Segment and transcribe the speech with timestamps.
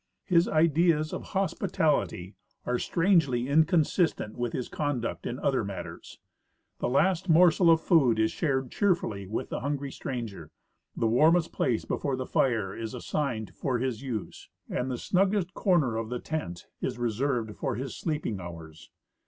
[0.25, 2.33] His ideas of hospitality
[2.65, 6.17] are strangely incon sistent with his conduct in other matters.
[6.79, 10.49] The last morsel of food is shared cheerfully Avith the hungry stranger,
[10.97, 16.01] the warmest jDlace before the fire is assigned for his use, and the snuggest corner
[16.01, 18.89] in the tent is reserved for his sleeping hours.